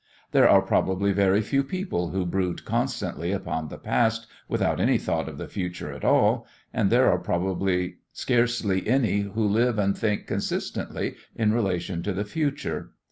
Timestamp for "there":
0.31-0.49, 6.89-7.11